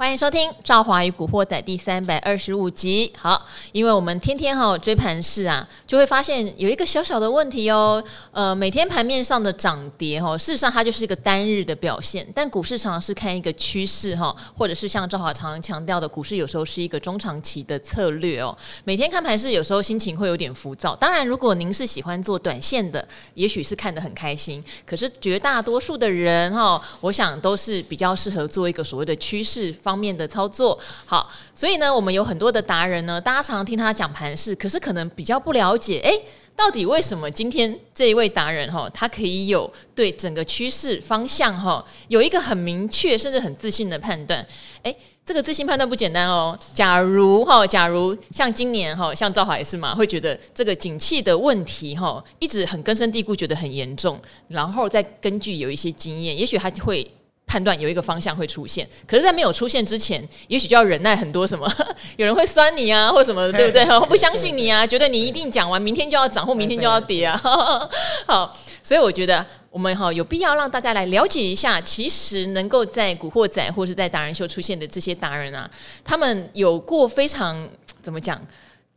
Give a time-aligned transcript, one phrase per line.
[0.00, 3.12] 欢迎收听《赵华与古惑仔》第三百二十五集。
[3.18, 8.02] 好，因为我们天天哈追盘市啊，就会发现有一个小小的问题哦。
[8.30, 18.56] 呃，每天盘面上的涨跌哈，事实上它就是一个单日的表现，但股市常常是看一个趋势哈，或者是像赵华常常强调的，股市有时候是一个中长期的策略哦。
[18.84, 20.96] 每天看盘势，有时候心情会有点浮躁。
[20.96, 24.64] 当然，如果您是喜欢做短线的，也许是看得很开心。
[24.86, 36.22] 可是绝大多数的人哈，我想都是比较适合做一个所谓的趋势方面的操作，好，所以呢，我们有很多的达人呢，大家常常听他讲盘势，可是可能比较不了解，诶，
[36.54, 44.46] 到底为什么今天这一位达人哈，他可以有对整个趋势方向哈，有一个很明确甚至很自信的判断，
[44.84, 46.56] 诶，这个自信判断不简单哦。
[46.72, 57.10] 假如哈，假如像今年哈，像赵海是嘛，会觉得这个景气的问题哈，一直很根深蒂固，觉得很严重，然后再根据有一些经验，也许他会。
[57.50, 61.68] 判断有一个方向会出现，可是，在没有出现之前，也许就要忍耐很多什么，
[62.16, 63.84] 有人会酸你啊，或什么，对不对？
[64.06, 67.36] 不相信你啊，觉得你一定讲完，明天就要涨，或明天就要跌啊。
[68.24, 75.68] 好，所以我觉得我们哈有必要让大家来了解一下，其实能够在古惑仔或是在达人秀出现的这些达人啊，
[76.04, 77.68] 他们有过非常
[78.00, 78.40] 怎么讲，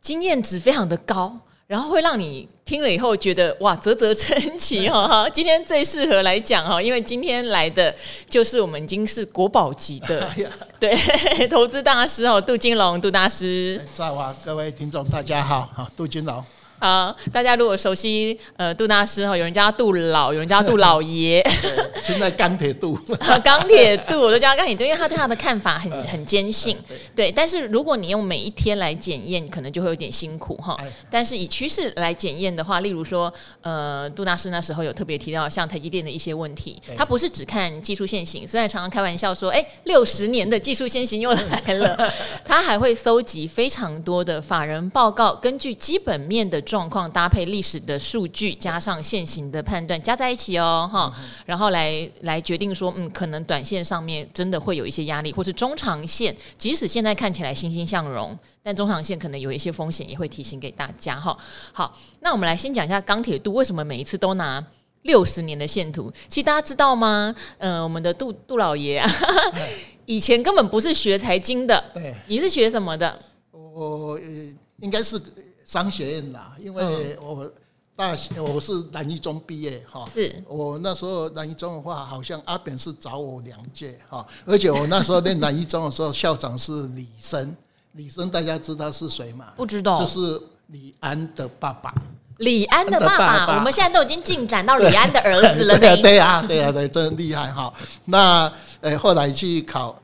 [0.00, 1.36] 经验值非常的高。
[1.66, 5.26] 然后会让你听了以后觉得哇，啧啧称奇 哈！
[5.30, 7.94] 今天最适合来讲哈，因为今天来的
[8.28, 10.30] 就是我们已经是国宝级的，
[10.78, 10.94] 对，
[11.48, 13.80] 投资大师哦，杜金龙，杜大师。
[13.94, 16.44] 在哇，各位听众大家好，好，杜金龙。
[16.78, 21.42] 好，大家如果熟悉呃杜大师哈，有人叫他杜老，有人叫他杜老爷。
[22.02, 22.94] 现在钢铁杜，
[23.42, 26.76] 钢铁杜，我都叫他钢铁杜，因为他对他的看法很很坚信。
[27.16, 30.76] 对，但是如果你用每一天来检验，可能就会有点辛苦哈。
[31.10, 42.12] 但是以趋势来检验的话，例如说呃杜大师那时候有特别提到像台积电的一些问题，他不是只看技术线型，虽然常常开玩笑说哎六十年的技术线型又来了，
[42.44, 46.60] 他还会搜集非常多的法人报告，根据基本面的。
[46.74, 51.14] 状况搭配历史的数据，加上现行的判断，加在一起哦，哈，
[51.46, 61.38] 然后来来决定说，嗯，可能短线上面真的会有一些压力，或是中长线，即使现在看起来欣欣向荣，但中长线可能有一些风险，也会提醒给大家哈。
[61.72, 64.60] 好，那我们来先讲一下钢铁度为什么每一次都拿
[65.02, 66.12] 六十年的线图？
[66.28, 67.32] 其实大家知道吗？
[67.58, 69.08] 呃，我们的杜杜老爷啊，
[70.06, 73.16] 以前根本不是学财经的，对，你是学什么的？
[73.52, 74.18] 我
[74.80, 75.22] 应该是。
[75.64, 77.50] 商学院啦，因为我
[77.96, 87.56] 大学我是南一中毕业哈，是我那时候南一中的话，好像阿扁是找我两届哈，而且我那时候念南一中的时候，校长是李生，
[87.92, 89.52] 李生大家知道是谁吗？
[89.56, 91.94] 不知道，就是李安的爸爸。
[92.38, 95.76] 李安的爸爸，我们现在都已经进展到李安的儿子了。
[95.78, 97.72] 对对啊，对啊，对，真厉害哈。
[98.04, 99.94] 那呃后来去考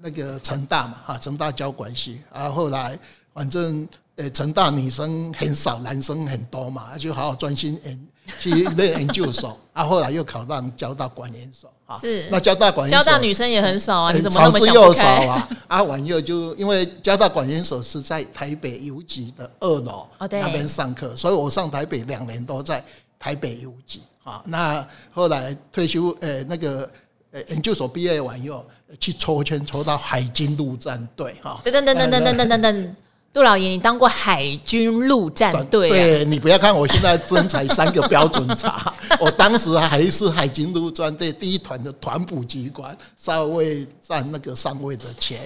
[0.00, 2.98] 那个成大嘛哈，成大交管系啊，后来
[3.32, 3.88] 反正。
[4.16, 8.08] 呃，成大女生很少，男生很多嘛，就好好专心研
[8.38, 9.84] 去念研究所啊。
[9.84, 15.48] 后来又考到交大管研所啊，是那交大管交大女生也很少啊，你怎么少之又少啊？
[15.66, 22.84] 啊，完又就因为交大管研所是在台北邮局的二楼那边上课，所以我上台北两年都在
[23.18, 24.42] 台北邮局啊。
[24.44, 26.90] 那后来退休，呃，那个
[27.30, 28.62] 呃研究所毕业完又
[29.00, 31.58] 去抽签抽到海军陆战队哈。
[31.64, 32.96] 等等等等等等等等。
[33.32, 35.88] 杜老爷，你当过海军陆战队？
[35.88, 45.38] 对，你不要看我现在身材三个标准差， 我当时还是海军陆战队第一团的团补机关，稍微占那个上位的前。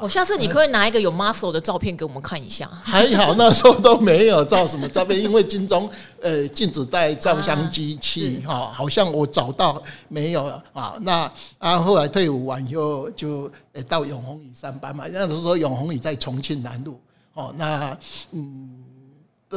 [0.00, 2.66] 我下次你可，可以拿一个有 muscle 的照片给我们看一下。
[2.82, 5.88] 还好那时候都没有照什么照片，因为军中
[6.22, 10.94] 呃禁止带照相机去哈，好像我找到没有啊。
[11.02, 16.98] 那啊后来退伍完以后就呃到永红里上班嘛，那时候永红里在重庆南路。
[17.34, 17.98] 哦，那
[18.30, 18.84] 嗯，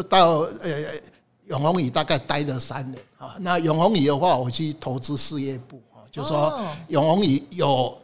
[0.09, 0.69] 到呃
[1.45, 3.35] 永鸿宇大概待了三年啊。
[3.39, 6.59] 那永鸿宇的话，我去投资事业部啊，就说
[6.89, 7.95] 永鸿宇有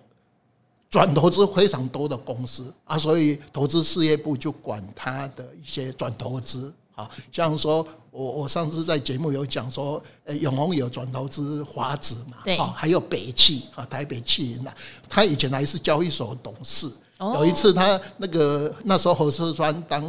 [0.89, 7.09] 转投资非常多的公司啊，所以投资事业部就管他的一些转投资啊。
[7.31, 14.71] 像说我我上次在节目有讲说，呃，永红宇有转投资华子嘛，对，还有北汽啊，台北汽那
[15.09, 16.91] 他以前还是交易所董事。
[17.19, 20.03] 有一次，他那个那时候侯世川当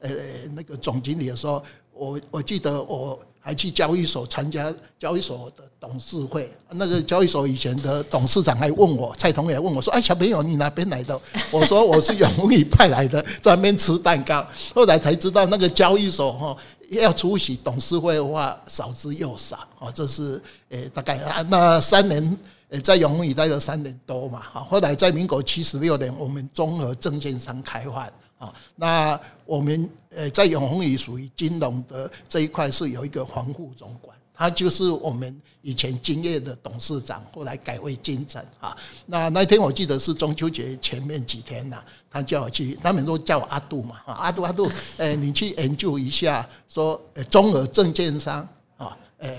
[0.00, 0.10] 呃
[0.54, 1.62] 那个总经理的时候，
[1.92, 6.52] 我我记得我还去交易所参加交易所的董事会。
[6.70, 11.18] 那个交易所以前的董事长还问我，蔡同也问我说：“哎，小朋友，你哪边来的？”
[11.50, 16.56] 我说：“我是永丰派来的，在那边吃蛋糕。”后来才知道，那个交易所哈
[16.90, 19.90] 要出席董事会的话，少之又少啊。
[19.92, 22.38] 这是呃大概啊，那三年。
[22.70, 28.08] 呃，在永丰余待了三年多嘛，哈，后来在民国七十六年，我们综合证券商开发，
[28.38, 38.76] 啊，那我们呃在永丰宇属于金融的这一块是有一个黄副总管，他就是我们以前金业的董事长，后来改为金城啊。
[39.04, 49.36] 那那天我记得是中秋节前面几天呐，他叫我去，他们都叫我阿杜嘛，啊，阿杜阿杜，呃，你去研究一下，说呃综合证券商啊，呃，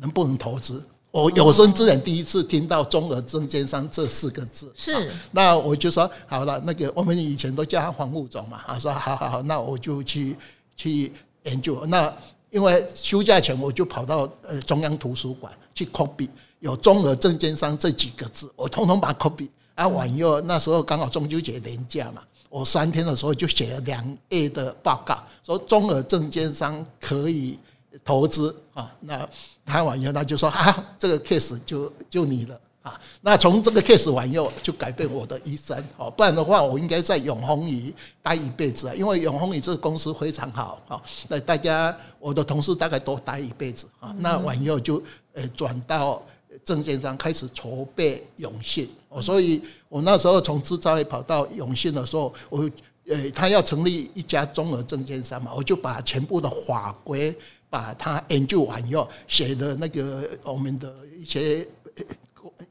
[0.00, 0.84] 能不能投资？
[1.22, 5.10] 我有生之年第一次听到“中俄证券商”这四个字，是。
[5.30, 10.36] 那我就说好了，那个我们以前都叫他黄副总嘛，他说好好好，那我就去
[10.76, 11.10] 去
[11.44, 11.86] 研究。
[11.86, 12.14] 那
[12.50, 16.28] 因为休假前我就跑到呃中央图书馆去 copy
[16.60, 19.48] 有“中俄证券商”这几个字，我通通把它 copy。
[19.74, 22.20] 啊，完以后那时候刚好中秋节连假嘛，
[22.50, 27.58] 我三天的时候就写了两页的报告，说中俄证券商可以。
[28.04, 29.28] 投资啊，那
[29.64, 33.00] 谈完以后，他就说啊，这个 case 就就你了啊。
[33.20, 36.10] 那从这个 case 完以后，就改变我的一生哦。
[36.10, 38.94] 不然的话，我应该在永丰余待一辈子啊。
[38.94, 41.02] 因为永丰余这个公司非常好啊。
[41.28, 44.14] 那大家我的同事大概都待一辈子啊。
[44.18, 45.02] 那完以后就
[45.32, 46.22] 呃转到
[46.64, 49.20] 证券商开始筹备永信哦。
[49.20, 52.70] 所以我那时候从制造业跑到永信的时候，我
[53.08, 57.36] 呃他要成立一家综合证券商嘛，我就把全部的法规。
[57.76, 61.68] 把它研究完以后，写的那个我们的一些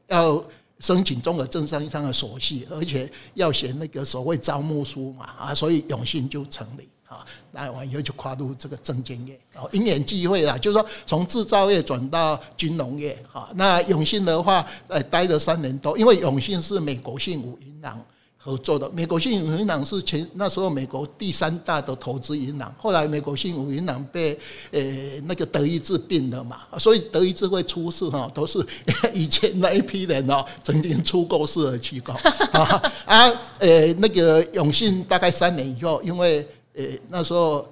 [0.08, 0.44] 要
[0.80, 7.24] 申请综合证券商的手续，而且要写那个所谓招募书嘛啊，所以永信就成立啊。
[7.52, 13.48] 那完以后就跨入这个证券业，然后因缘际会啦，就是说从制造业转到金融业啊。
[13.54, 18.04] 那永信的话，呃，待了三年多，因为永信是美国信五银行。
[18.46, 24.38] 合作的美国信用银行是前那时候美国第三大的投资银行，后来美国信用银行被
[24.70, 24.80] 呃
[25.24, 28.64] 那个德意志并了嘛，所以德意志会出事哈， 都是
[29.12, 32.12] 以前那一批人哦曾经出过事的机构
[32.54, 33.28] 啊啊
[33.58, 36.46] 呃那个永信大概三年以后，因为
[36.76, 37.66] 呃那时候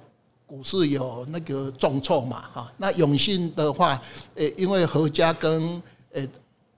[0.45, 4.01] 股市有那个重挫嘛哈，那永信的话
[4.35, 5.81] 呃因为何家跟
[6.11, 6.27] 呃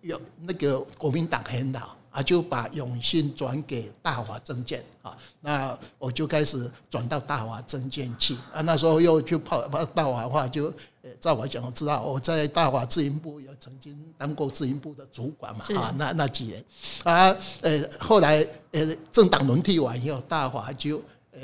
[0.02, 1.97] 有那个国民党很老。
[2.18, 8.60] 啊，就把永信转给大华证券啊，那我就开始转到大华证券去啊。
[8.62, 10.74] 那时候又去跑跑大华的话，就
[11.04, 16.66] 呃，照我讲，我知道我在大华自营部有曾经当过自营部的主管嘛啊，那那几年
[17.04, 20.98] 啊，呃，后来呃，政党轮替完以后，大华就
[21.34, 21.42] 呃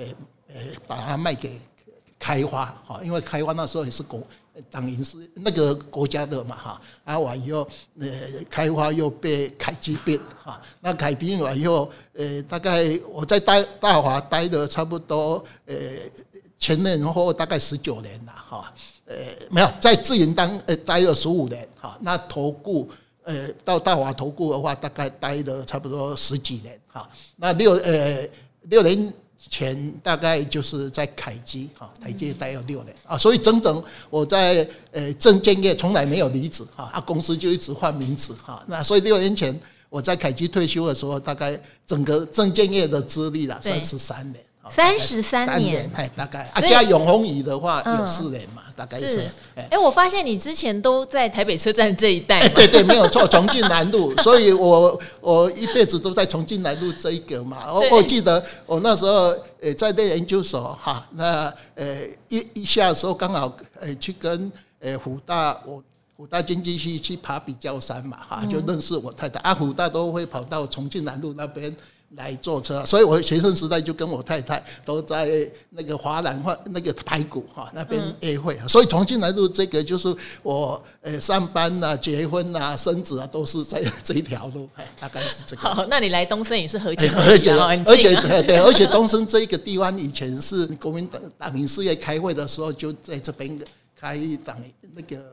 [0.47, 0.55] 呃
[0.87, 1.61] 把它卖给
[2.17, 4.19] 开发哈，因为开发那时候也是国。
[4.69, 7.67] 党营是那个国家的嘛哈，啊完以后，
[7.99, 8.09] 呃，
[8.49, 15.75] 开发又被凯基并哈，那凯基完以后，呃，大概我在大大华待了差不多，呃，
[16.57, 18.73] 前年后大概十九年了哈，
[19.05, 19.15] 呃，
[19.49, 22.89] 没有在自营当呃待了十五年哈，那投顾
[23.23, 28.29] 呃到大华投顾的话，大概待了差不多十几年哈，那六呃
[28.63, 29.13] 六年。
[29.49, 39.57] 前大概就是在凯基哈，凯基待了六年啊，所以整整我在呃证券业从来没有离职哈，啊公司就一直换名字哈，那所以六年前
[39.89, 44.43] 我在凯基退休的时候，大概整个证券业的资历了三十三年。
[44.69, 49.29] 三十三年，哎，大概啊，加永丰余的话有四年嘛，大概是。
[49.69, 57.71] 哎，我发现你之前都在台北车站这一带，对对，没有错，重庆南路，所以我我一辈子都在重庆南路这一个嘛。
[57.73, 61.97] 我我记得我那时候呃在那研究所哈，那呃
[62.29, 65.83] 一一下的时候刚好呃去跟呃湖大我
[66.15, 69.39] 湖大经济系去爬比较山嘛哈，就认识我太太。
[69.41, 71.75] 啊，湖大都会跑到重庆南路那边。
[72.15, 85.61] 来坐车，所以我学生时代就跟我太太都在那个华南或那个排骨哈那边约会，所以重庆南路这个就是我呃上班呐、结婚呐、生子啊都是在 这一条路，哎，大概是这个。
[85.61, 87.49] 好，那你来东森也是合情合理，
[87.85, 93.59] 而且对，而且东森这一个地方以前是国民党党营事业开会的时候就在这边
[93.99, 94.55] 开党
[94.93, 95.23] 那个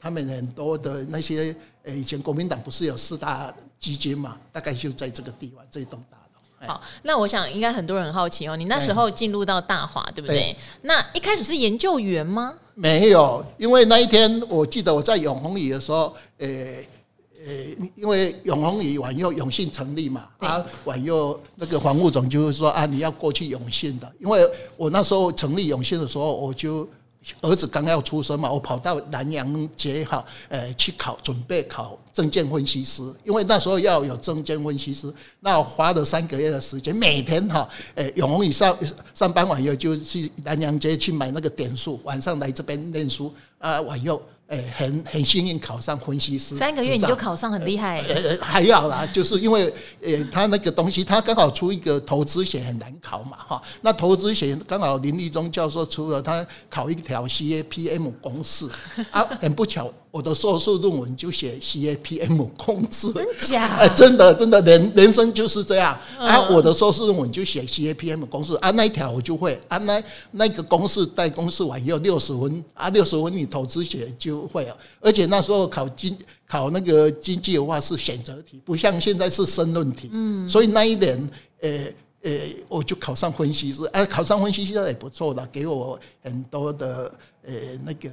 [0.00, 6.19] 他们很多的那些呃以前国民党不是有四大基金嘛，大概就在这个地方这一栋大。
[6.66, 10.54] 好，那我想应该很多人很好奇哦，你那时候进入到大华，对不对？
[10.82, 12.54] 那一开始是研究员吗？
[12.74, 16.46] 没有，因为那一天我记得我在永丰余的时候，呃
[17.46, 17.52] 呃，
[17.94, 26.86] 因为永丰余完又永信成立嘛，啊，晚又那个黄副总就是说啊，你要过去永信的，因为我那时候成立永信的时候，我就。
[27.42, 38.76] 儿子刚要出生嘛，我跑到南阳街哈，呃，去考，准备考证券分析师，因为那时候要有证券分析师，那花了三个月的时间，每天哈，呃，永红你上
[39.14, 44.20] 上班晚又就去南阳街去买那个点数，晚上来这边念书啊，晚又
[44.50, 48.00] 后诶，很很幸运考上分析师，三个月你就考上，很厉害。
[48.02, 53.62] 呃，还要啦，就是因为呃，他那个东西，他刚好出一个投资险很难考嘛，哈。
[53.80, 58.68] 那投资险刚好林立忠教授出了，他考一条 CAPM 公式
[59.10, 59.92] 啊，很不巧。
[60.10, 63.76] 我的硕士论文就写 CAPM 公式，真假？
[63.78, 66.48] 哎，真的真的，人人生就是这样啊！
[66.50, 70.02] 我的硕士论文就写 CAPM 公式啊，那一条我就会啊，那
[70.32, 74.76] 那个公式带公式完以后六十分啊，六十分你投资学就会了。
[75.00, 80.10] 而且那时候考经考那个经济的话是选择题，不像现在是申论题。
[80.12, 81.70] 嗯，所以那一年，呃
[82.22, 82.32] 呃，
[82.68, 87.14] 我就考上分析师，哎，考上分析师也不错的，给我很多的
[87.46, 87.52] 呃
[87.84, 88.10] 那个。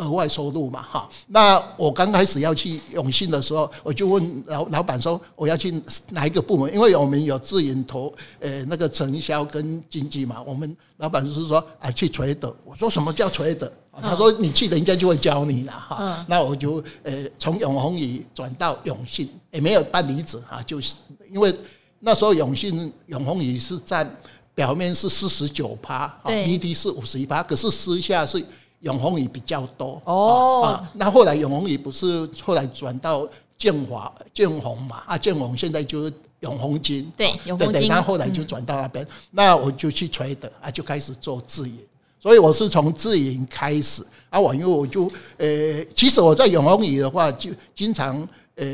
[0.00, 1.08] 额外收入嘛，哈。
[1.28, 6.72] 那我刚开始要去永信的时候，我就问老老板说，我要去哪一个部门？
[6.74, 10.42] 因为我们有自营投，呃，那个承销跟经济嘛。
[10.46, 12.54] 我们老板就是说啊，去垂德。
[12.64, 13.70] 我说什么叫垂德？
[14.02, 16.24] 他说你去人家就会教你了，哈。
[16.26, 20.96] 那我就呃从永宏宇转到永信，也没有办离职啊，就是
[21.30, 21.54] 因为
[21.98, 24.10] 那时候永信永宏宇是占
[24.54, 28.42] 表面是四十九趴，对，BD 是五十一趴，可是私下是。
[28.80, 35.02] 永鸿余比较多哦，啊，那后来永鸿余不是后来转到建华建鸿嘛？
[35.06, 41.78] 啊，建鸿现在就是永鸿金，对，永鸿金，他后来就转到那边，那我就去吹的啊，就开始做自营，
[42.18, 48.66] 所以我是从自营开始啊，我因为我就呃，其实我在永鸿余的话，就经常呃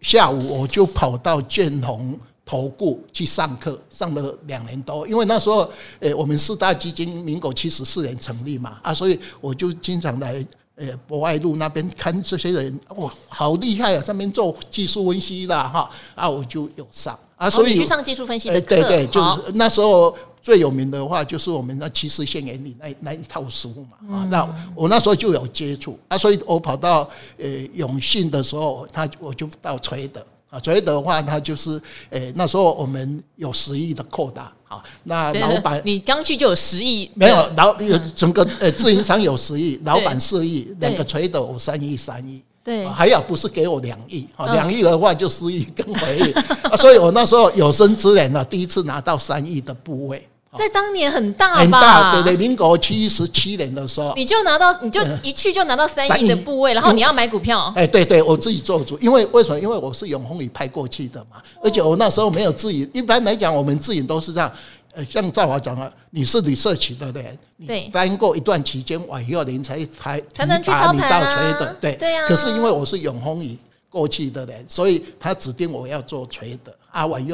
[0.00, 2.18] 下午我就跑到建鸿。
[2.46, 5.70] 投顾去上课，上了两年多，因为那时候，
[6.00, 10.44] 诶，我们四大基金民国七十四年成立嘛，啊，所以我就经常来，
[10.76, 19.20] 诶，博爱路那边看这些人，哇，好厉害啊，上面做技术分析的哈，啊，我就有上，啊，所以你去上技术分析的课，对对，就
[19.54, 27.08] 那时候最有名的话，就是我们那七十线原理那那一套书嘛，啊，那我那时候就有接触，啊，所以我跑到
[27.38, 30.22] 诶永信的时候，他我就到垂德。
[30.54, 31.72] 啊，所以的话，他就是，
[32.10, 46.32] 诶、欸，那时候我们有十亿的扩大，好，那老板，你刚去就有十亿，没有老有 整个呃自营商有十亿，老板四亿，两个垂德有三亿三亿，对，还有不是给我两亿，啊，两亿的话就四亿跟回亿，
[46.62, 50.24] 啊，所以我那时候有生之年呢，第一次拿到三亿的部位。
[50.58, 51.60] 在当年很大吧？
[51.60, 57.72] 很大，对对，民国七十七年的时候，你就拿到，你就一去就拿到三亿的部位，然后你要买股票。
[57.76, 59.60] 哎，对对，我自己做主，因为为什么？
[59.60, 62.88] 因为我是永鸿余派过去的嘛，而且我那时候没有自营。
[62.92, 64.52] 一般来讲，我们自营都是这样，
[64.92, 71.20] 呃，像赵华讲了，你是你社企的人，对，待过一段期间，往以后您才才才能去操盘
[71.58, 72.26] 的，对对呀。
[72.28, 73.56] 可是因为我是永鸿余
[73.88, 77.24] 过去的人，所以他指定我要做锤的啊，往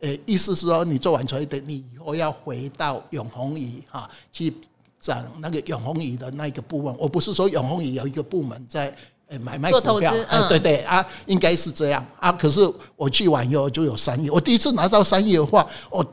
[0.00, 0.08] 后。
[0.08, 4.52] 呃，意思是说，你做完垂德，你以后要回到永红仪哈，去
[4.98, 6.94] 涨那个永红仪的那个部分。
[6.98, 8.96] 我不是说永红仪有一个部门在
[9.28, 12.32] 诶买卖股票，哎，对对啊，应该是这样啊。
[12.32, 12.60] 可是
[12.96, 16.04] 我去完以后就有三亿，我第一次拿到三亿的话，我。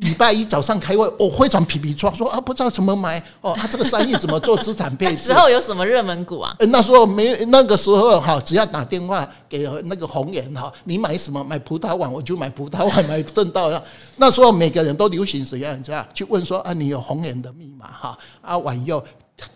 [0.00, 5.24] 礼拜一早上开会，我非常皮皮抓说啊，不知道怎么买哦，他、啊、这个生意怎么做资产配置？
[5.28, 6.56] 之后有什么热门股啊？
[6.68, 11.44] 那时候没，那个时候哈，只要打电话给那个红人哈，你买什么？
[11.44, 13.70] 买葡萄网，我就买葡萄网，买正道。
[14.16, 18.18] 那时候每个人都流行这样这样去问说啊，你有红人的密码哈？
[18.40, 19.04] 啊，完以后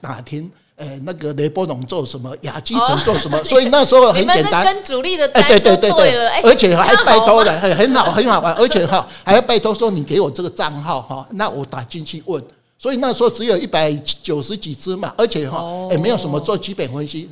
[0.00, 0.50] 打听。
[0.76, 2.36] 哎，那个雷波龙做什么？
[2.42, 3.38] 亚基层做什么？
[3.38, 12.42] 哦、所以那时候很简单，跟主力的单对对对对，而且还拜托了，很很好很好玩，而且哈还要拜托说你给我这个账号哈，那我打进去问。
[12.76, 17.30] 所以那时候只有一百九十几只嘛，而且哈也没有什么做基本分析，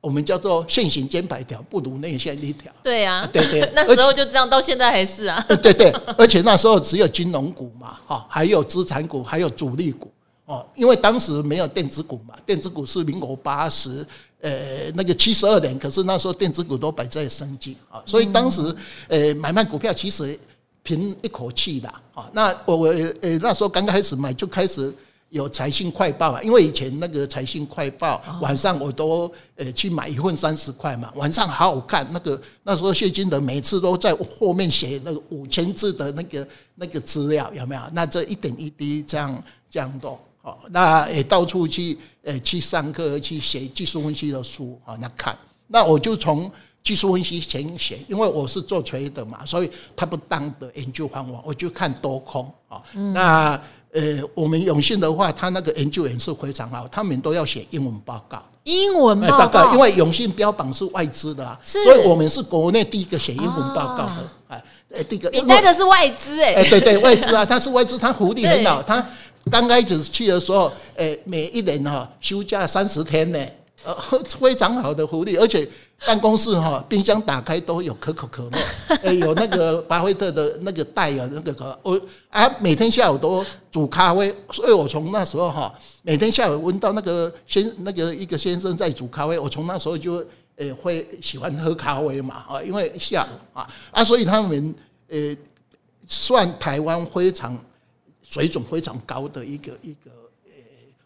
[0.00, 2.72] 我们叫做线型兼白条，不如内线一条。
[2.80, 5.44] 对呀，对对， 那时候就这样，到现在还是啊。
[5.60, 10.10] 对对，而且那时候只有金融股嘛，哈，还有资产股，还有主力股。
[10.46, 14.06] 哦，因为当时没有电子股嘛，电子股是民国八十，
[14.42, 18.60] 呃，那个七十二年，可是那时候电子股都摆在生技啊，所以当时
[19.08, 20.38] 呃买卖股票其实
[20.82, 22.28] 凭一口气的啊。
[22.34, 22.86] 那我我
[23.22, 24.92] 呃那时候刚开始买就开始
[25.30, 37.80] 有财信快报啊，因为以前那个财信快报晚上我都呃去买一份三十块嘛，晚上好好看那个那时候谢金德每次都在后面写那个五千字的那个那个资料有没有？
[37.94, 40.18] 那这一点一滴这样这样动。
[40.44, 45.34] 哦，那也到处去，呃，去上课，去写技术分析的书啊，那看，
[45.68, 46.50] 那我就从
[46.82, 52.82] 技术分析先写，因为我是做垂的嘛，所以他不当的研究方法，我就看多空啊。
[53.14, 53.58] 那
[53.94, 64.62] 呃，我们永信的话，他那个研究员是非常好，他们都要写英文报告，英文报告，因为永信标榜是外资的啊，所以我们是国内第一个写英文报告的，哎，
[65.08, 69.08] 第一个，你那个是外资哎，哎，对对，外资啊，他是外资，他福利很好， 他。
[69.50, 73.38] 刚开始去的时候，诶，每一年哈休假三十天呢，
[73.84, 73.94] 呃，
[74.40, 75.68] 非常好的福利，而且
[76.06, 78.58] 办公室哈，冰箱打开都有可口可乐，
[79.02, 85.72] 诶，有那个巴菲特的那个袋啊，那个可我啊，每天下午都煮咖啡，所以我从那时候哈，
[86.02, 90.24] 每天下午闻到那个先那个一个先生在煮咖啡，我从那时候就
[90.56, 94.74] 诶会喜欢喝咖啡嘛啊，因为下午啊啊，所以他们
[95.08, 95.36] 诶
[96.06, 97.56] 算台湾非常
[98.28, 100.10] 水准非常高的一个一个
[100.46, 100.50] 呃。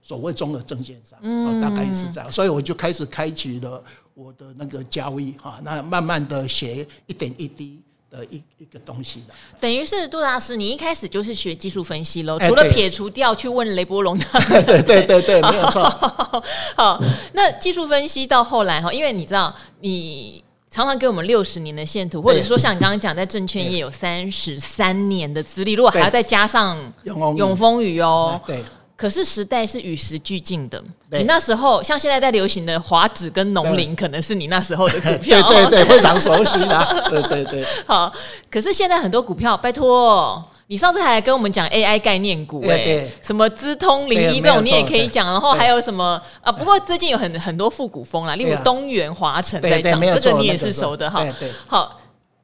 [0.00, 3.84] 所谓中的证券商，嗯，大概也是这样，所以我就开始开启了
[4.14, 9.34] 我的那个交易哈，那慢慢的学一点一滴的一一个东西的。
[9.60, 14.24] 等于是杜大师，你一开始就是学技术分析喽，除了撇除掉去问雷波龙的，
[14.64, 15.82] 对对对对，没有错。
[16.74, 16.98] 好，
[17.34, 28.62] 那技术分析到后来哈，因为你知道，你常常给我们六十年的线图，或者说像你刚刚讲，在证券业 有三十三年的资历，如果还要再加上永永丰雨哦，对。
[28.96, 30.82] 可是时代是与时俱进的，
[31.12, 37.64] 你那时候像现在在流行的华指跟农林，可能是你那时候的股票，对 对对，非常熟悉的， 对对对。
[37.86, 38.12] 好，
[38.50, 46.52] 可是现在很多股票，拜托，你上次还来跟我们讲 AI 概念股，哎，什么资通零一这种你也可以讲，然后还有什么啊？
[46.52, 51.26] 不过最近有很很多复古风啦，例如东元、华城在涨，这个你也是熟的哈。
[51.66, 52.00] 好。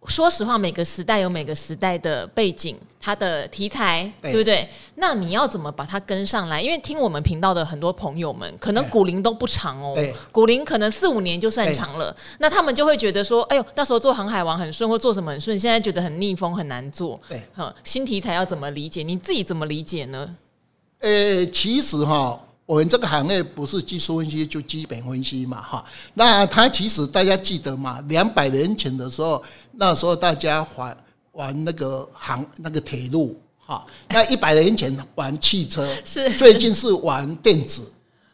[0.08, 4.68] 说实话，每个时代有每个时代的背景，它的题材，对，对不对？
[4.96, 6.60] 那你要怎么把它跟上来？
[6.60, 9.96] 因为听我们频道的很多朋友们，可能股龄都不长哦，
[10.30, 17.20] 股龄可能四五年就算长了，那他们就会觉得说，哎呦，那时候做航海王很顺，或做什么很顺，现在觉得很逆风，很难做。
[17.28, 19.02] 对，哈，新题材要怎么理解？
[19.02, 20.36] 你自己怎么理解呢？
[21.00, 22.40] 呃，其实哈。
[22.66, 29.42] 我们这个行业不是技术分析就基本分析嘛，哈，那它其实大家记得嘛，两百年前的时候，
[29.72, 30.96] 那时候大家玩
[31.32, 36.30] 玩那个航那个铁路，哈，那一百年前玩汽车，是。
[36.30, 37.82] 最近是玩电子，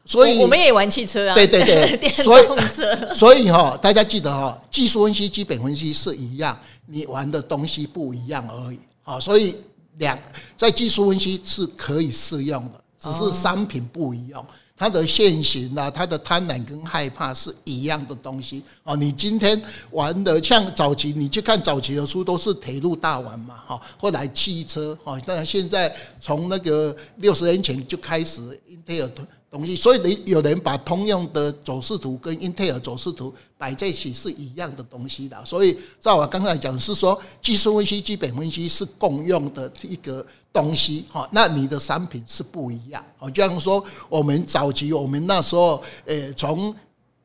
[0.04, 6.56] 所以我们也玩汽车啊，对对对， 电动车，所以哈，大家记得哈，技术分析基本分析是一样，
[6.86, 9.56] 你玩的东西不一样而已，好，所以
[9.98, 10.16] 两
[10.56, 12.79] 在技术分析是可以适用的。
[13.00, 18.94] 只是商品不一样，它的现行啊，它的贪婪跟害怕是一样的东西哦。
[18.94, 19.60] 你今天
[19.90, 29.10] 玩的像早期，你去看早期的书都是铁路大王嘛，哈，后来汽车，哈，但现在从那个六十年前就开始英特尔
[29.50, 35.42] 东西，所以你有人把通用的走势图跟英特尔走势图摆在一起是一样的东西的。
[35.46, 40.24] 所以照我刚才讲是说，技术分析、基本分析是共用的一个。
[40.52, 43.04] 东西哈，那你的商品是不一样。
[43.16, 46.74] 好，就像说我们早期，我们那时候，诶，从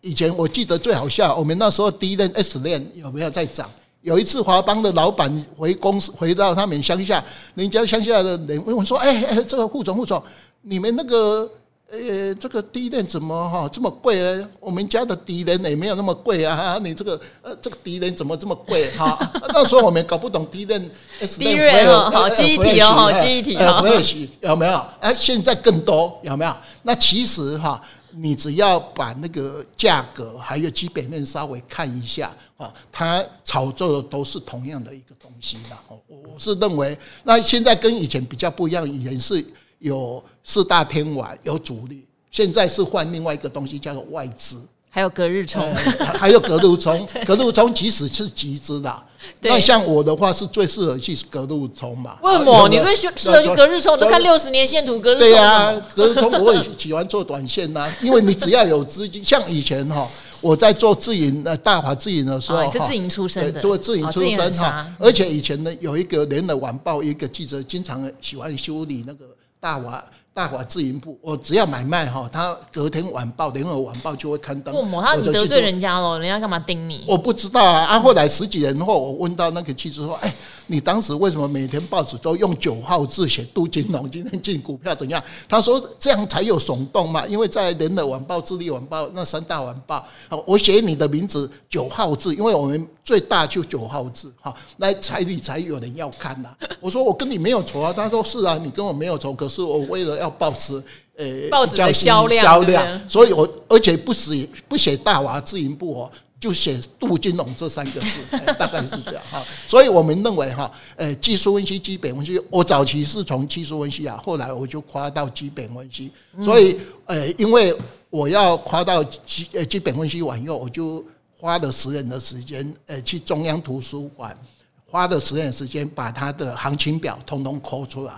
[0.02, 3.70] 以前我记得最好笑，我们那时候第一任 S 链有没有在涨？
[4.02, 7.24] 有一次华邦的老板回公司，回到他们乡下，
[7.56, 10.22] 人家乡下的人问我说：“哎哎，这个副总副总，
[10.62, 11.50] 你们那个。”
[11.92, 14.50] 呃，这个低人怎么哈这么贵呢？
[14.60, 16.78] 我们家的低人也没有那么贵啊！
[16.82, 19.18] 你这个呃，这个低人怎么这么贵 哈？
[19.50, 20.90] 那时候我们搞不懂低人。
[21.38, 23.78] 低人哦，好记忆体哦，好记忆体哦。
[23.82, 24.84] 不会写有没有？
[25.00, 26.54] 哎，现在更多有没有？
[26.82, 27.80] 那其实哈，
[28.12, 35.78] 你只要把那个价格还有基本面稍微看一下啊，它炒作的都是同样的一个东西的。
[35.88, 39.46] 我我是认为，那现在跟以前比较不一样，以前是。
[39.80, 44.58] 有四大天王，有主力，现在是换另外一个东西，叫做外资，
[44.92, 49.04] 还有隔日冲、呃， 还有隔路冲， 隔路冲其实是集资的。
[49.42, 52.20] 那像我的话，是最适合去隔路冲嘛？
[52.22, 52.70] 为什么？
[52.70, 53.98] 你最适合去隔日冲？
[53.98, 55.28] 都看六十年线图，隔日冲。
[55.28, 60.08] 对啊，隔日冲我也喜欢做短线呐， 因为你只要有资金，像以前哈，
[60.42, 64.88] 我在做自营呃大华自营的时候，是自营出身的，对，自营出身哈。
[65.00, 69.26] 而且以前呢，有一个联合晚报一个记者，经常喜欢修理那个。
[69.58, 70.04] 大华
[70.36, 74.76] 大华自营部，我只要买卖哈，他隔天晚报联合晚报就会刊登。
[75.02, 76.20] 他你得罪人家了？
[76.20, 77.06] 人家干嘛盯你？
[77.08, 77.86] 我不知道啊。
[77.86, 80.32] 啊，后来十几年后，我问到那个记者说：“哎。”
[80.68, 85.24] 你当时为什么每天报纸都用九号字写杜金龙今天进股票怎样？
[85.48, 90.04] 他说这样才有耸动嘛，因为在联合晚报、智利晚报那三大晚报，
[90.44, 96.50] 我写你的名字九号字，因为我们最大就九号字，哈，那彩礼才有人要看呐。
[96.82, 100.82] 我说我跟你没有仇啊，他说是啊，你跟我没有仇，可是我为了要保持
[101.18, 106.12] 呃报纸的销量，销量，所以我而且不写不写大华自营部哦。
[106.38, 108.20] 就写杜金龙这三个字，
[108.60, 109.44] 大概是这样哈。
[109.66, 116.12] 所以我们认为哈，呃，技术分析、基本分析，我早期是从技术分析啊，后来我就跨到基本分析。
[116.44, 117.76] 所以，呃，因为
[118.12, 121.04] 我要跨到基呃基本分析完以后，我就
[121.40, 124.38] 花了十年的时间，呃，去中央图书馆
[124.86, 128.14] 花了十年时间，把它的行情表通通抠出来。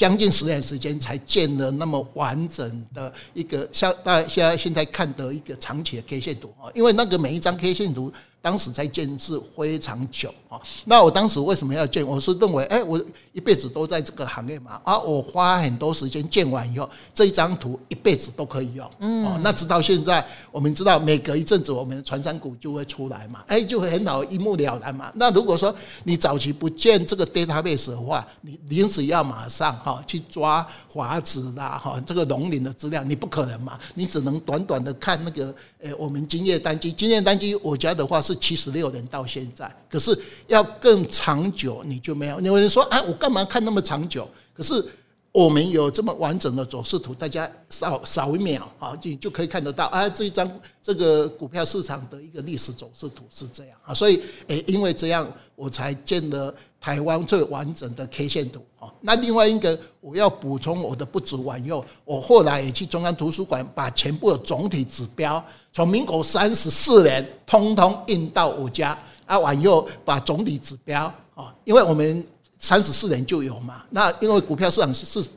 [0.00, 8.10] 将近十年时间才建了那么完整的一个像大家现在现在看的一个长期的 K 线图啊，因为那个每一张 K 线图。
[8.42, 12.06] 当时在建是非常久啊，那我当时为什么要建？
[12.06, 12.98] 我是认为，哎，我
[13.32, 18.90] 一辈子都在这个行业嘛，啊，我花很多时间建完以后，这一张图一辈子都可以用。
[19.00, 25.12] 嗯，那直到现在，我们知道每隔一阵子，我们的传山股就会出来嘛，哎，就会很好一目了然嘛。
[25.16, 25.74] 那如果说
[26.04, 38.29] 你早期不建这个 database 的话，你临时要马上哈去抓华子啦哈这个农林的资料，你不可能嘛，你只能短短的看那个，呃，我们金业单机，金业单机我家的话是。
[38.30, 40.16] 是七十六年到现在，可是
[40.46, 42.40] 要更长久，你就没有。
[42.40, 44.84] 有人说：“哎，我干嘛看那么长久？”可是
[45.32, 50.08] 我们有这么完整的走势图，大家扫扫一秒啊，就就可以看得到啊。
[50.08, 50.48] 这一张
[50.82, 53.92] 这个股票市场的一个历史走势图是这样啊。
[53.92, 58.92] 所以，诶，因为这样，我才建了台湾最完整的 K 线图啊。
[59.00, 65.42] 那另外一个，我要补充我的不足往右，我后来也去中央图书馆，把全部的总体指标。
[65.72, 72.26] 从民国三十四年，通通印到我家啊，往右把总体指标啊，因为我们
[72.58, 73.84] 三十四年就有嘛。
[73.90, 75.28] 那因为股票市场是是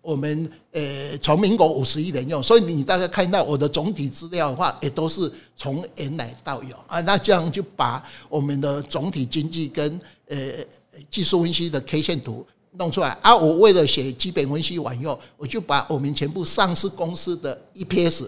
[0.00, 7.00] 我们呃从民国五十一年用，所以你大概看到我的总体资料的话，也都是从原来到有啊。
[7.02, 10.36] 那这样就把我们的总体经济跟呃
[11.10, 13.36] 技术分析的 K 线图弄出来啊。
[13.36, 18.26] 我为了写基本分析往右，我就把我们全部上市公司的 EPS。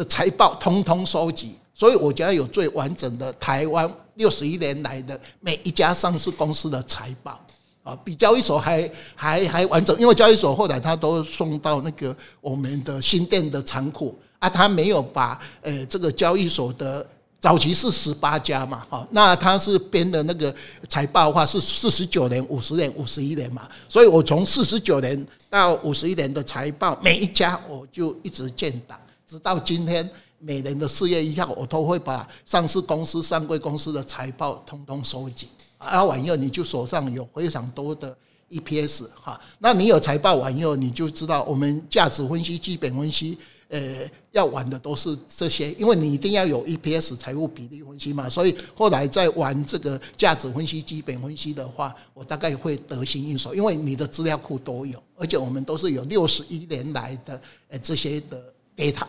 [0.00, 7.38] 的财报通通收集，所以我觉得有最完整的台湾六十一年来的每一家上市公司的财报
[7.82, 14.18] 啊，比交易所还还还完整，因为交易所后来他都送到那个我们的新店的仓库。
[14.38, 17.06] 啊，他没有把呃这个交易所的
[17.38, 20.54] 早期是十八家嘛，哈，那他是编的那个
[20.88, 28.98] 财报的话是四十九年、五十年、五十一年嘛，所以我从四十九年到五十一年的财报每一家我就一直建档。
[29.30, 35.46] 直到今天，每年的四月一号，我都会把上市公司、上柜公司的财报通通收集。
[35.78, 38.16] 啊，完以后你就手上有非常多的
[38.48, 39.40] EPS 哈。
[39.60, 43.38] 那你有财报完以后，你就知道我们价值分析、基本分析，
[43.68, 43.98] 呃，
[44.32, 48.28] 要玩的都是这些，因为你一定要有 EPS 财务比例分析嘛。
[48.28, 58.42] 所以后来在玩这个价值分析、基本分析的话，我大概会得心应手，因为你的资料库都有，而且我们都是有六十一年来的呃这些的
[58.76, 59.06] data。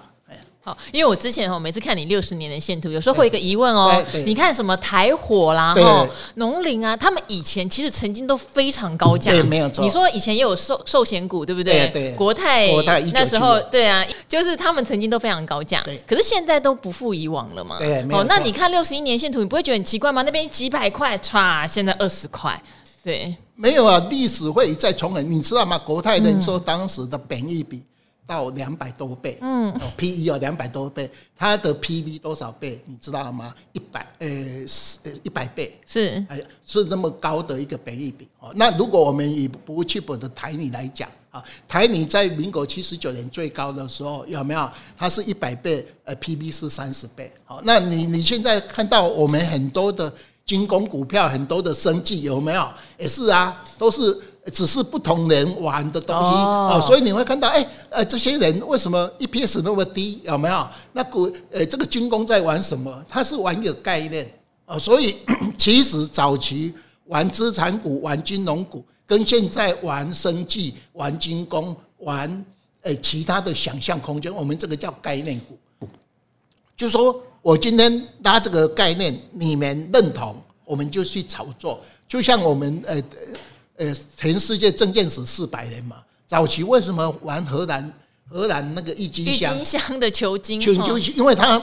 [0.64, 3.92] 好，因为我之前哦，每次看你六十年的线图，有时候会有一个疑问哦。
[4.28, 9.32] 你看什么台火啦，哈，农林啊，他们以前其实曾经都非常高价。
[9.32, 9.84] 对，没有错。
[9.84, 11.88] 你说以前也有寿寿险股，对不对？
[11.88, 12.12] 对。
[12.12, 15.82] 国泰，国泰那时候对啊，就是他们曾经都非常高价。
[15.84, 16.00] 对。
[16.06, 17.80] 可是现在都不复以往了嘛。
[17.80, 18.06] 对。
[18.12, 20.22] 哦，那你看六十一年线图，你不会觉得很奇怪吗？
[20.22, 22.62] 那边几百块，唰，现在二十块。
[23.04, 23.36] 对。
[23.56, 25.76] 没有啊，历史会一再重演，你知道吗？
[25.80, 27.82] 国泰人寿当时的本益比。
[28.32, 32.82] 到两百多倍，嗯，P E 有两百多倍，它的 P V 多少倍？
[32.86, 33.54] 你知道吗？
[33.74, 34.28] 一百，呃，
[35.04, 38.50] 呃，一百倍是，哎，是那么高的一个本益比哦。
[38.56, 44.70] 那如果我们以不去本的台泥来讲啊，台泥在民国七十九年最高的时候有没有？
[44.96, 47.30] 它是一百倍，呃，P V 是三十倍。
[47.44, 50.14] 好，那你你现在看到我们很多的
[50.46, 52.66] 军工股票，很多的生计有没有？
[52.98, 54.18] 也是啊，都是。
[54.52, 60.20] 只是不同人玩的东西哦，所以你会看到，哎，呃，这些人为什么 EPS 那么低？
[60.24, 60.68] 有没有？
[60.94, 63.06] 那股呃，这个军工在玩什么？
[63.08, 64.28] 他是玩一个概念
[64.66, 65.18] 啊，所以
[65.60, 66.74] 其实早期
[67.06, 72.46] 玩资产股、玩金融股，跟现在玩生计、玩军工、玩
[72.82, 75.88] 呃其他的想象空间，我们这个叫概念股。
[76.76, 83.04] 就说我今天拉这个概念，你们认同，我们就去炒作，就像我们呃。
[83.82, 85.96] 呃，全世界证件史四百年嘛，
[86.28, 87.92] 早期为什么玩荷兰
[88.30, 89.52] 荷兰那个郁金香？
[89.52, 91.60] 郁金香的球茎，球茎，因为它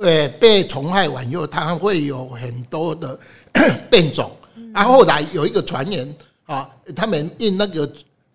[0.00, 3.16] 呃被虫害完以后，它会有很多的
[3.88, 4.32] 变种。
[4.72, 6.12] 然后后来有一个传言
[6.46, 7.88] 啊，他们印那个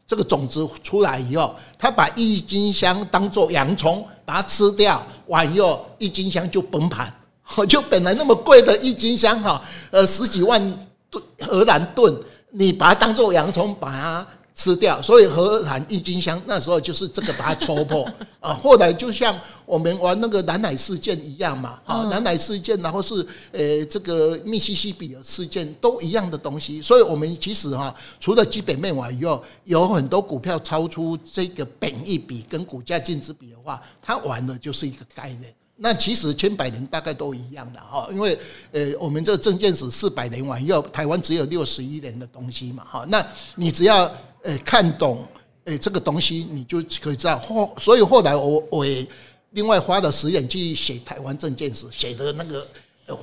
[0.07, 7.13] 这个种子出来以后，他把郁金香当做洋葱，把它吃掉完以后，郁金香就崩盘。
[7.67, 12.15] 就本来那么贵的郁金香哈，呃十几万吨荷兰盾。
[12.51, 18.05] 你把它当做洋葱，把它吃掉，所以荷兰郁金香那时候就是这个把它戳破
[18.41, 18.53] 啊。
[18.53, 19.33] 后来就像
[19.65, 26.81] 我们玩那个南海事件一样嘛，啊，南海事件，然后是呃这个密西西比的事件都一样的东西。
[26.81, 35.53] 所以我们其实哈，除了基本面外以后，有很多股票超出这个本益比跟股价净值比的话，它玩的就是一个概念。
[35.81, 38.37] 那其实千百年大概都一样的哈，因为
[38.73, 43.05] 呃，我们这个证件史四百年完以后，台湾只有六十一年的东西嘛哈。
[43.07, 44.03] 那你只要
[44.43, 45.25] 呃看懂
[45.63, 47.73] 诶这个东西，你就可以知道后。
[47.79, 49.07] 所以后来我我也
[49.51, 52.67] 另外花了时间去写台湾证件史，写的那个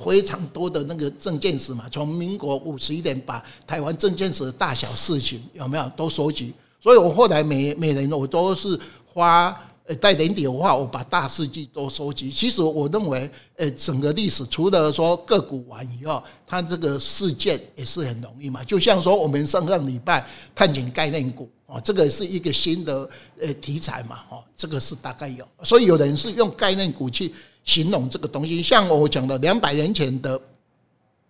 [0.03, 6.51] 非常多的那个证件史嘛，从民国五十一年把台湾证件史的大小事情有没有都收集。
[6.81, 9.55] 所以我后来每每年我都是花。
[9.87, 12.29] 呃，带年底的话，我把大事记都收集。
[12.29, 18.61] 其实我认为，呃，整个历史除了说个股完以后，它这个事件也是很容易嘛。
[18.65, 25.47] 就像说我们上上礼拜探险概念股哦，这个是一个新的呃题材嘛，哦，这个是大概有。
[25.63, 30.37] 所以有人是用概念股去形容这个东西，像我讲的两百年前的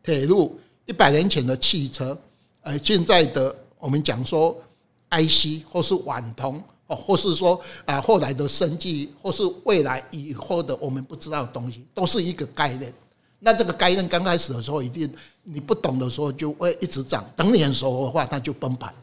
[0.01, 2.17] 铁路，一百年前的汽车，
[2.61, 4.59] 呃，现在的我们讲说
[5.11, 6.59] IC 或是网通。
[6.87, 12.93] 哦，或是说啊，后来的生计，或是未来以后的我们不知道的东西，都是一个概念。
[13.39, 18.93] 那这个概念刚开始的时候，一定你不懂的时候就会一直涨，等你很熟的话，它就崩盘。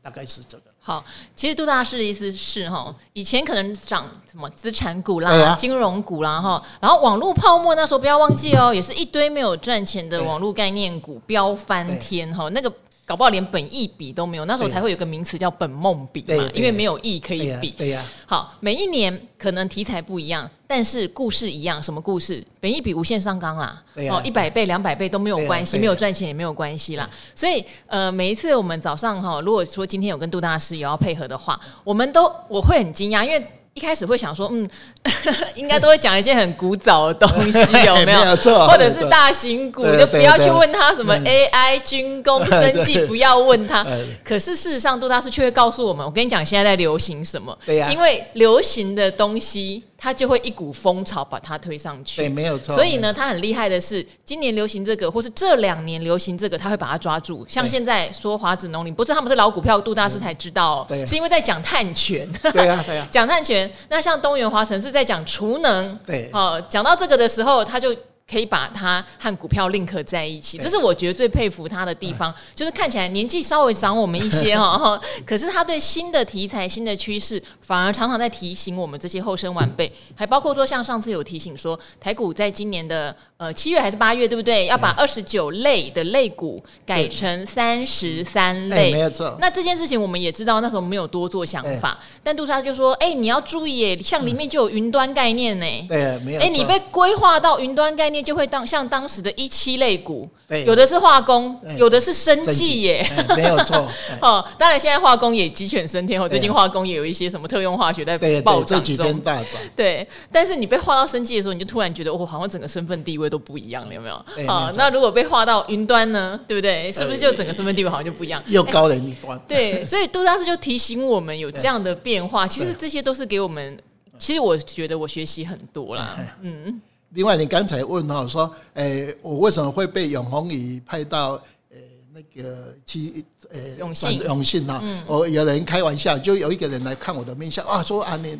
[0.00, 0.64] 大概是这个。
[0.80, 1.04] 好，
[1.36, 12.72] 其实杜大师的意思是哈，以前可能涨什么资产股啦、金融股啦哈，然后网络泡沫那时候不要忘记哦，也是一堆没有赚钱的网络概念股飙翻天哈，那个。
[13.04, 17.70] 搞不好连本意比都没有，那时候才会有个名词叫本梦比嘛，因为没有意可以比。
[17.72, 21.82] 对呀，好，每一年可能题材不一样，但是故事一样。
[21.82, 22.42] 什么故事？
[22.60, 27.10] 本意比无限上纲啦，哦，一百倍、两百倍都没有关系，没有赚钱也没有关系啦。
[27.34, 33.44] 所以，呃，每一次我们早上哈，如果说今天有跟杜大师有要配合的话，我们都我会很惊讶，因为。
[33.74, 34.68] 一开始会想说，嗯，
[35.54, 38.36] 应该都会讲一些很古早的东西， 有没有？
[38.68, 43.86] 或者是大型股，就不要去问他什么 AI、军工、生计， 不要问他。
[44.24, 47.56] 可是事实上，杜大师却会告诉我们：我跟你讲，现在在流行什么？
[47.64, 49.82] 对呀，因为流行的东西。
[50.02, 52.74] 他就会一股风潮把它推上去，对，没有错。
[52.74, 57.46] 所以呢，他很厉害的是，今年流行这个，或是这两年流行这个，他会把它抓住。
[57.48, 62.28] 像现在说华子农林，不是他们是老股票，杜大师才知道哦，是因为在讲碳权。
[62.52, 63.72] 对呀，对呀， 讲碳权。
[63.88, 67.94] 那像东元华城是在讲储能，对，哦，讲到这个的时候，他就。
[68.30, 84.66] 可以把它和股票 link 在一起，这是我觉得最佩服他的地方，就是看起来年纪稍微长我们一些哈， 可是他对新的题材、新的趋势，反而常常在提醒我们这些后生晚辈，还包括说像上次有提醒说，台股在今年的呃七月还是八月，对不对？
[84.66, 89.36] 要把二十九类的类股改成三十三类，没有错。
[89.40, 96.40] 那这件事情我们也知道，那时候没有多做想法，但杜莎就说：“哎，你要注意，耶，像里面就有云端概念呢，对，没有。
[96.40, 100.28] 哎，你被规划到云端概念。”就会当像当时的一期类股，
[100.64, 103.04] 有的是化工，有的是生技耶，
[103.36, 103.88] 没有错。
[104.22, 109.60] 哦，当然现在化工也鸡犬升天，哦，最近化工也有一些什么特用化学在暴涨中，大涨。
[109.74, 114.14] 对，但是你被划到生技的时候，你就突然觉得，我，好像整个身份地位都不一样了，有没有？
[114.46, 116.38] 啊，那如果被划到云端呢？
[116.46, 116.92] 对不对？
[116.92, 118.40] 是不是就整个身份地位好像就不一样？
[118.46, 119.36] 又高人一端。
[119.48, 123.76] 对， 所以杜大师就提醒我们有 这样的变化，其实这些都是给我们，
[124.18, 126.80] 其实我觉得我学习很多啦，嗯。
[127.14, 131.32] 另外，你刚才问哈说，诶、欸，我为什么会被永红宇派到
[131.70, 131.82] 诶、欸、
[132.14, 134.82] 那个去诶永信永信哈？
[135.06, 138.38] 我有人开玩笑，就有一个人来看我的面相啊，说啊你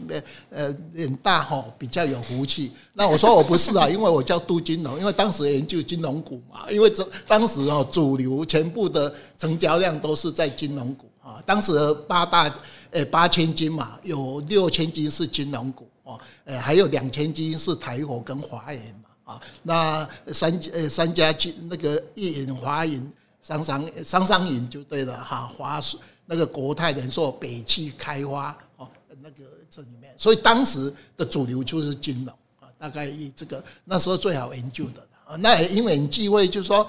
[0.48, 2.72] 呃脸大哈，比较有福气。
[2.94, 11.72] 那我说我不是啊， 因为我叫杜金龙，因为当时研究金融股嘛，因为这当时哦主流全部的成交量都是在金融股啊，当时
[12.08, 12.50] 八大
[12.92, 15.87] 诶八千金嘛，有六千金是金融股。
[16.12, 25.81] 哦，呃，还有两千金是台火跟华银嘛，啊，那三呃三家金那个一银、华银、商商商商银就对了哈，华
[26.27, 28.88] 那个国泰人寿、北汽开发哦，
[29.20, 35.07] 那个这里面，所以当时的主流就是金融啊，大概以这个那时候最好研究的。
[35.38, 36.87] 那也因为很忌讳，就是说，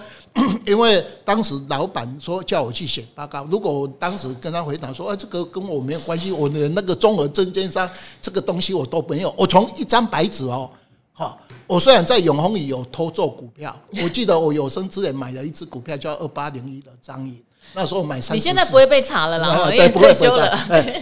[0.65, 7.89] 因为当时老板说叫我去写报告，如果我当时跟他回答说，啊，这个跟我没有关系，我的那个综合证券商
[8.21, 10.69] 这个东西我都没有，我从一张白纸哦，
[11.13, 17.41] 哈，我虽然在永丰里有偷做股票，我记得我有生之年买了一只股票叫二八零一的张颖。
[17.73, 20.55] 那时候买三，你现在不会被查了啦， 因为退休了。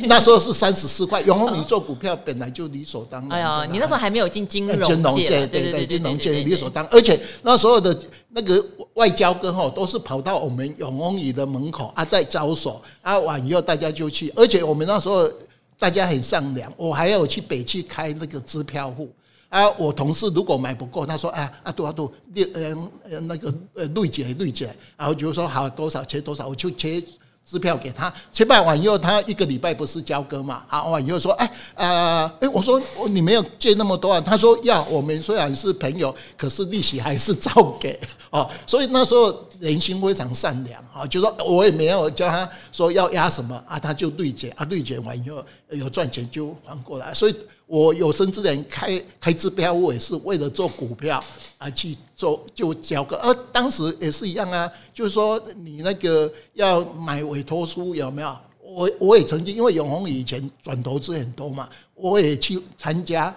[0.04, 1.20] 那时候是三十四块。
[1.22, 3.32] 永丰你做股票本来就理所当然。
[3.32, 6.94] 哎呀，你那时候还没有进金融界，对对对，金融界理所当然。
[6.94, 7.98] 而且那时候的
[8.30, 14.32] 那个外交哥哈，都是跑到我们永丰宇的门口啊，在招手啊，完以后大家就去。
[14.36, 15.30] 而且我们那时候
[15.78, 19.10] 大家很善良，我还要去北去开那个支票户。
[19.52, 22.62] 啊，我同事如果买不够，他说啊啊多少多，六呃
[23.10, 27.04] 呃那个呃累积累积，然后就说好多少切多少，我就切
[27.46, 30.64] 支票给他，签办完以后，他一个礼拜不是交割嘛？
[30.70, 34.22] 好完以后说，哎，呃，哎，我说你没有借那么多啊？
[34.22, 38.50] 他说要，我们虽然是朋友，可是利息还是照给哦。
[38.66, 47.36] 所以那时候人心非常善良啊，就说我也没有叫他说要押什么啊，他就绿结啊，绿结完以后有赚钱就还过来，所以。
[47.72, 51.24] 我有生之年开开支票，我也是为了做股票
[51.58, 53.16] 而去做，就交割。
[53.24, 58.38] 而当时也是一样啊，就是说你那个要买委托书有没有？
[58.62, 63.34] 我我也曾经，因为永红以前转投资很多嘛，我也去参加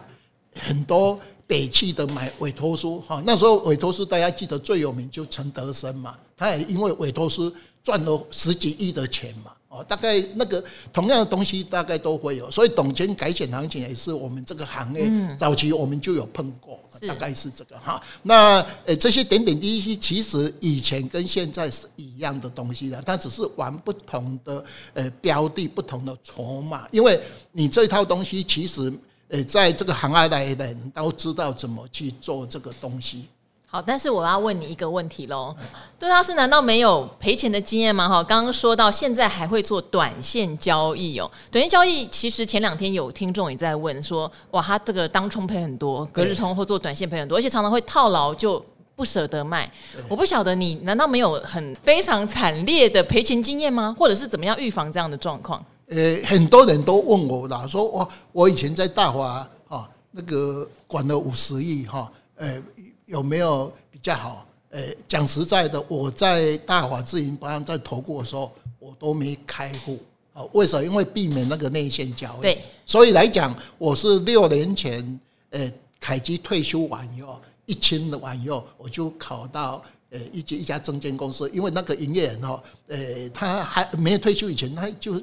[0.53, 3.01] 很多北汽的买委托书。
[3.01, 7.53] 哈，那时候委托书大家记得最有名就陈德生嘛，他也因为委托书
[7.83, 9.53] 赚了十几亿的钱嘛。
[9.69, 16.79] 哦，大概那个同样的东西大概都会有，所以董监改选行情也是我们这个行业早期我们就有碰过，
[17.09, 18.01] 大概是这个哈。
[18.23, 28.93] 那呃这些点点滴滴其实以前跟现在是一样的东西的，它只是玩不同的呃标的、不同的筹码，因为你这套东西其实
[29.35, 33.27] 呃在这个行业来的人都知道怎么去做这个东西。
[33.67, 35.53] 好，但是我要问你一个问题喽，
[35.99, 38.09] 对他是难道没有赔钱的经验吗？
[38.09, 49.69] 哈，刚刚说到现在还会做短线交易哦，短线交易其实前两天有听众也在问说，哇，他这个当冲赔很多，隔日冲或做短线赔很多，而且常常会套牢就不舍得卖。
[50.09, 53.93] 我不晓得你难道没有很非常惨烈的赔钱经验吗？
[53.99, 55.61] 或者是怎么样预防这样的状况？
[55.89, 62.63] 呃，很多人都问我啦，说我我以前在大华哈那个管了五十亿哈，呃。
[63.07, 64.47] 有没有比较好？
[64.71, 70.01] 诶、欸，讲实在的，我在大华自营保养在投顾的时候，我都没开户
[70.33, 70.43] 啊。
[70.55, 70.83] 为什么？
[70.83, 72.41] 因为避免那个内线交易。
[72.41, 75.21] 对，所以来讲，我是六年前，
[75.51, 85.21] 诶、欸，凯基退休完以后，一清的完以后，我就考到呃一家一家证券公司，因为那个营业员哦，呃，他还没有退休以前，他就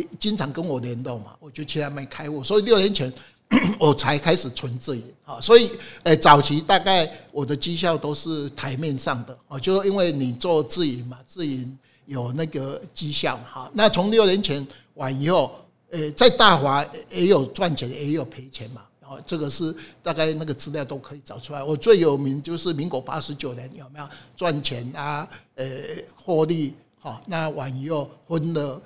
[0.00, 2.42] 诶经常跟我联络嘛，我就去他们开户。
[2.42, 3.12] 所以六年前。
[3.78, 5.70] 我才开始存自营啊，所以
[6.02, 13.70] 诶，早期大概我的绩效都是台面上的啊，就是因为你做自营嘛，自营有那个绩效哈。
[13.72, 15.54] 那从六年前完以后，
[15.90, 18.82] 诶，在大华也有赚钱，也有赔钱嘛。
[19.00, 21.62] 然后这个是大概那个资料都可以找出来。
[21.62, 25.28] 我最有名就是民国八十九年有没有赚钱啊？
[25.54, 28.82] 诶，获利好，那完以后分了。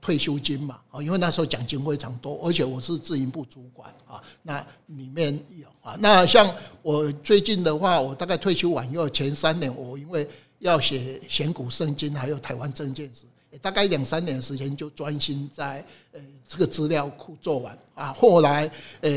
[0.00, 13.24] 退休金嘛，啊，因为那时候奖金非常多，而且我是自营部主管啊，那里面有啊，那像我最近的话，我大概退休完以后，前三年我因为要写选股圣经，还有台湾证券史，
[13.62, 18.70] 大概两三年的时间就专心在呃这个资料库做完啊，后来
[19.00, 19.10] 呃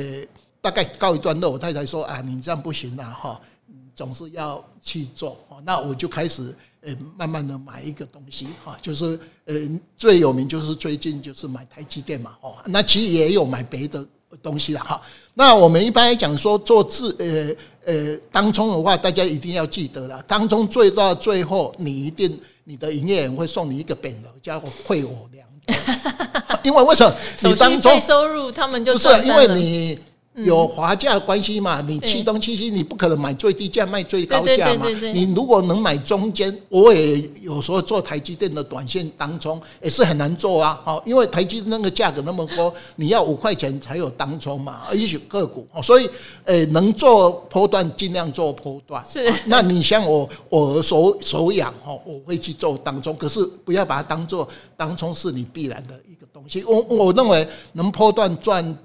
[0.62, 3.41] 大概告一段落，我太太说啊，你这样不行啊，哈，
[3.93, 6.55] 总是要去做，那我就开始。
[6.84, 9.56] 呃，慢慢的买一个东西哈，就是呃
[9.96, 14.04] 最有名就是最近就是买台积电嘛，哦，那其实也有买别的
[14.41, 15.00] 东西了哈。
[15.36, 17.15] 那我们一般来讲说做自
[17.86, 27.15] 呃呃当中的话，大家一定要记得了，当中最到最后你一定你的营业员会送你一个匾额，叫会我良多， 因为为什么？
[27.41, 30.00] 你当中收入他们就不是因为你。
[30.34, 31.82] 有滑价关系嘛？
[31.82, 34.88] 你启动期息，你不可能买最低价卖最高价嘛？
[35.13, 40.82] 你如果能买中间，我也有时候做台积电的短线当中也是很难做啊！
[40.86, 46.10] 哦，因为台积电那个价格那么高，你要五块钱才有当中嘛，而且个股哦，所以
[46.46, 49.04] 诶，能做波段尽量做波段。
[49.06, 56.63] 是，那你像我，我手手痒哦，我会去做当中，可是不要把它当做当中是你必然的一个东西。
[56.63, 58.78] 我我认为能波段赚。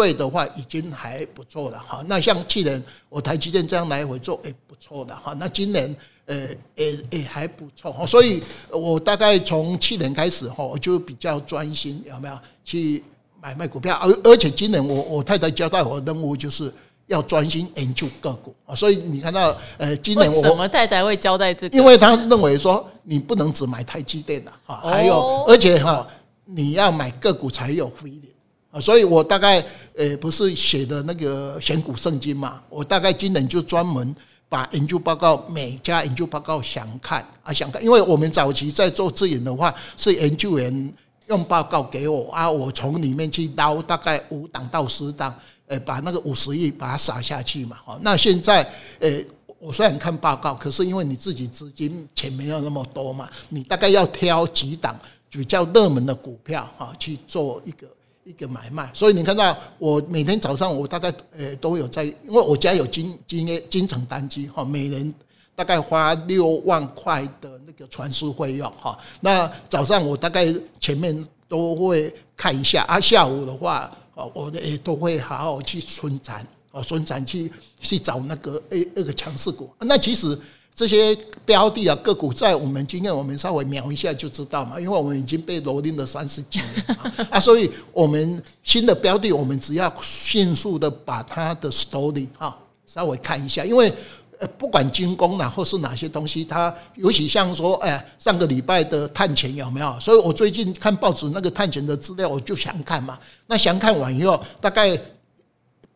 [0.00, 5.34] 对的话已经还不错了哈，那像去年我台积电这样来回做，也不错的哈。
[5.38, 13.04] 那今年呃也也还不错哈，所以我大概从去年开始哈，我就比较专心有没有去
[13.42, 16.72] 买卖股票，而而且今年我我太太交代我的任务就是
[17.06, 21.76] 要专心研究个股啊，所以你看到呃今年我什么太太会交代这个？
[21.76, 26.08] 因为他认为说你不能只买台积电的哈，还有而且哈
[26.46, 28.29] 你要买个股才有回利。
[28.70, 29.60] 啊，所以我大概
[29.96, 34.14] 呃不是写的那个选股圣经嘛，我大概今年就专门
[34.48, 40.94] 把研究报告每家研究报告详看啊详看，因为我们早期在做自营的话，是研究员
[41.26, 45.34] 用报告给我啊，我从里面去捞大概五档到十档，
[45.66, 47.76] 呃，把那个五十亿把它撒下去嘛。
[47.84, 48.62] 好，那现在
[49.00, 49.10] 呃
[49.58, 54.96] 我虽然看报告，可是因为你自己资金钱没有那么多嘛，你大概要挑几档
[55.28, 57.88] 比较热门的股票哈去做一个。
[58.30, 65.12] 一个买卖，所以你看到我每天早上我大概呃都有在，因为我家有金金金城单机哈，每人
[65.56, 68.96] 大概花六万块的那个传输费用哈。
[69.20, 79.68] 那早上我大概前面都会看一下，啊，下午的话，哦，我也都会好好去存展，哦，存展去去找那个诶那个强势股。
[79.80, 80.38] 那其实。
[80.80, 81.14] 这些
[81.44, 86.96] 标的啊，个股在我们今天我们稍微瞄一下就知道嘛，因为我们已经被蹂躏了三十几年
[87.28, 92.56] 啊， 所以我们新的标的，我们只要迅速的把它的 story 啊
[92.86, 93.92] 稍微看一下，因为
[94.38, 100.00] 呃不管军工呐或是哪些东西，它尤其像说哎上个礼拜的碳权有没有？
[100.00, 104.98] 所以我最近看报纸那个碳权的资料，我就想看嘛，那详看完以后，大概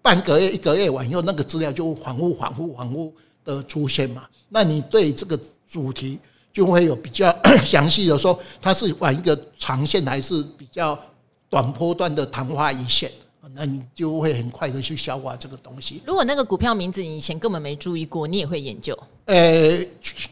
[0.03, 3.11] 半个月一个月完以后，那个资料就恍惚恍惚恍惚
[3.45, 4.25] 的出现嘛。
[4.49, 5.39] 那你对这个
[5.69, 6.19] 主题
[6.53, 7.35] 就会有比较
[7.65, 10.99] 详细的说，它是玩一个长线还是比较
[11.51, 13.11] 短波段的昙花一现？
[13.57, 16.03] 那你就会很快的去消化这个东西。
[16.07, 18.99] 如果那个股票名字你以前根本没注意过，你也会研究？
[19.27, 19.79] 呃，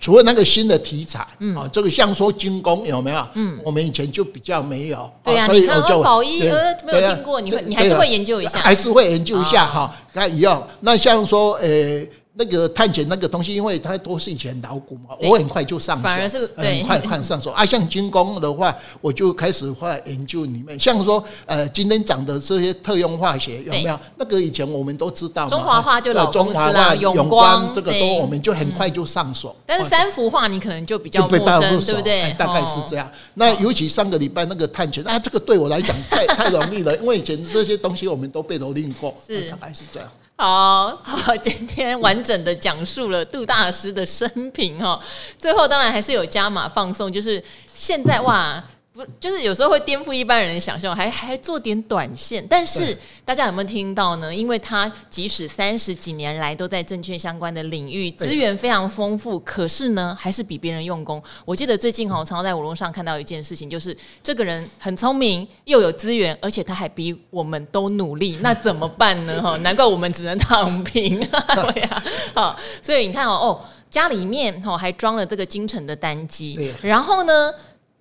[0.00, 3.28] 除了那个新的题材，嗯，啊，这个像说军工有没有？
[3.34, 5.08] 嗯，我们以前就比较没有。
[5.22, 9.94] 对呀，你看宝一呃没有听过，你会你还是会研究一下，还是会研究一下哈。
[10.14, 12.04] 那一样，那像说呃。
[12.35, 17.64] 那个探险那个东西，因为它都是以前老股嘛，我很快就上手，反而是很快看上手啊。
[17.64, 24.01] 像军工的话，我就开始会研究里面，像说呃，今天讲的这些特用化学有没有？
[24.16, 29.55] 那个以前我们都知道，中华化就老中华化、永光这个都，我们就很快就上手。
[29.66, 32.33] 但是三氟化你可能就比较陌生，对不对？
[32.39, 33.11] 大概是这样。
[33.35, 40.09] 那尤其上个礼拜那个探险啊，这个对我来讲太太容易了，因为以前这些东西我们都被蹂躏过，是大概是这样。
[40.37, 45.01] 好好，今天完整的讲述了杜大师的生平哈，
[45.39, 47.43] 最后当然还是有加码放送，就是
[47.74, 48.62] 现在哇。
[48.93, 52.47] 不，就是有时候会颠覆一般人的想象，还还做点短线。
[52.47, 54.34] 但是大家有没有听到呢？
[54.34, 61.22] 因为他即使三十几年来都在证券相关的领域，资源非常丰富，可是呢，还是比别人用功。
[61.47, 69.40] 我记得最近哈，常常在网络上看到一件事情，就是这个人很聪明，又有资源，而且他还比我们都努力，那怎么办呢？
[69.40, 71.18] 哈，难怪我们只能躺平。
[71.72, 77.51] 对呀，好，所以你看哦，哦，家里面哦还装了这个金城的单机，然后呢，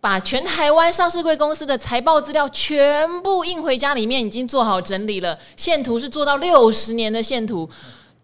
[0.02, 5.38] 把全台湾上市贵公司的财报资料全部印回家里面，已经做好整理了。
[5.56, 7.70] 线图是做到六十年的线图，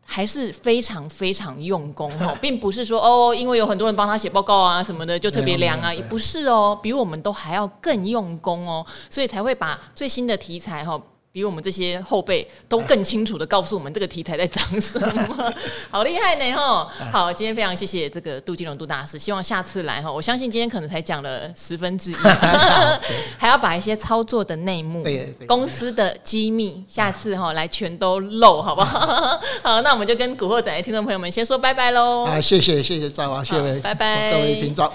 [0.03, 10.99] 还是非常非常用功哦， 并不是说哦，因为有很多人帮他写报告啊什么的就特别凉啊，也不是哦，比我们都还要更用功哦，所以才会把最新的题材哈。
[11.37, 15.53] 比我们这些后辈都更清楚的告诉我们这个题材在讲什么，
[15.91, 16.91] 好厉害呢哈！
[17.11, 22.15] 好，今天非常谢谢这个杜金龙杜大师，希望下次来哈，我相信今天可能才讲了十分之一，
[23.37, 25.05] 还要把一些操作的内幕、
[25.47, 29.39] 公司的机密，下次哈来全都露，好不好？
[29.61, 32.25] 好，那我们就跟古惑仔的听众朋友们先说拜拜喽！
[32.25, 34.91] 啊，谢谢谢谢赵华，谢谢拜拜各位听众。